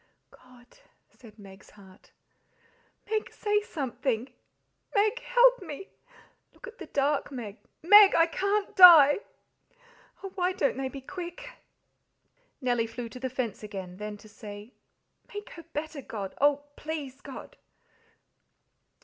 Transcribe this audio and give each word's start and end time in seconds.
"God!" 0.31 0.79
said 1.11 1.37
Meg's 1.37 1.69
heart. 1.69 2.11
"Meg, 3.07 3.31
say 3.31 3.61
something. 3.61 4.33
Meg, 4.95 5.19
help 5.19 5.61
me! 5.61 5.89
Look 6.55 6.65
at 6.65 6.79
the 6.79 6.87
dark, 6.87 7.31
Meg. 7.31 7.59
MEG, 7.83 8.15
I 8.15 8.25
can't 8.25 8.75
die! 8.75 9.19
Oh, 10.23 10.31
why 10.33 10.53
don't 10.53 10.75
they 10.77 10.89
be 10.89 11.01
quick?" 11.01 11.51
Nellie 12.61 12.87
flew 12.87 13.09
to 13.09 13.19
the 13.19 13.29
fence 13.29 13.61
again; 13.61 13.97
then 13.97 14.17
to 14.17 14.27
say, 14.27 14.73
"Make 15.31 15.51
her 15.51 15.65
better, 15.71 16.01
God 16.01 16.33
oh, 16.41 16.63
please, 16.75 17.21
God!" 17.21 17.55